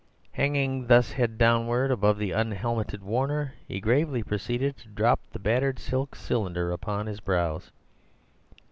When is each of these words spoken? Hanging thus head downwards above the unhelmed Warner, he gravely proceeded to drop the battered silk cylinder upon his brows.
Hanging 0.31 0.87
thus 0.87 1.11
head 1.11 1.37
downwards 1.37 1.91
above 1.91 2.17
the 2.17 2.31
unhelmed 2.31 2.91
Warner, 3.03 3.53
he 3.67 3.79
gravely 3.79 4.23
proceeded 4.23 4.75
to 4.77 4.87
drop 4.87 5.19
the 5.31 5.37
battered 5.37 5.77
silk 5.77 6.15
cylinder 6.15 6.71
upon 6.71 7.05
his 7.05 7.19
brows. 7.19 7.71